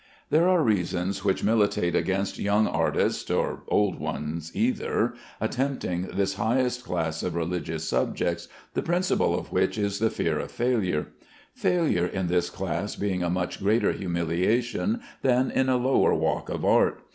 [0.31, 6.83] There are reasons which militate against young artists (or old ones either) attempting this highest
[6.83, 11.09] class of religious subjects, the principal of which is the fear of failure;
[11.53, 16.65] failure in this class being a much greater humiliation than in a lower walk of
[16.65, 17.03] art.